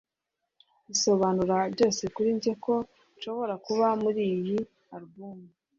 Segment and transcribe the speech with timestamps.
[0.87, 2.73] bisobanura byose kuri njye ko
[3.15, 4.57] nshobora kuba muri iyi
[4.93, 5.47] alubumu